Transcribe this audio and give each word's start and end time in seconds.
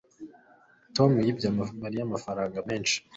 tom 0.95 1.11
yibye 1.25 1.49
mariya 1.81 2.03
amafaranga 2.05 2.57
menshi 2.69 2.97